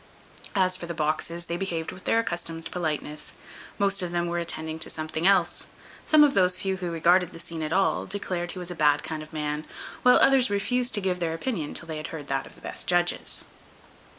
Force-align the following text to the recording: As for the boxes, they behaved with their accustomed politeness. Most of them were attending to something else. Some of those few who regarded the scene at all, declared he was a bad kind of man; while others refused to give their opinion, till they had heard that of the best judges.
As 0.55 0.75
for 0.75 0.87
the 0.87 0.95
boxes, 0.95 1.45
they 1.45 1.57
behaved 1.57 1.91
with 1.91 2.05
their 2.05 2.17
accustomed 2.17 2.71
politeness. 2.71 3.35
Most 3.77 4.01
of 4.01 4.09
them 4.11 4.25
were 4.25 4.39
attending 4.39 4.79
to 4.79 4.89
something 4.89 5.27
else. 5.27 5.67
Some 6.07 6.23
of 6.23 6.33
those 6.33 6.57
few 6.57 6.77
who 6.77 6.89
regarded 6.89 7.33
the 7.33 7.39
scene 7.39 7.61
at 7.61 7.71
all, 7.71 8.07
declared 8.07 8.53
he 8.53 8.57
was 8.57 8.71
a 8.71 8.75
bad 8.75 9.03
kind 9.03 9.21
of 9.21 9.31
man; 9.31 9.67
while 10.01 10.17
others 10.17 10.49
refused 10.49 10.95
to 10.95 11.01
give 11.01 11.19
their 11.19 11.35
opinion, 11.35 11.75
till 11.75 11.87
they 11.87 11.97
had 11.97 12.07
heard 12.07 12.29
that 12.29 12.47
of 12.47 12.55
the 12.55 12.61
best 12.61 12.87
judges. 12.87 13.45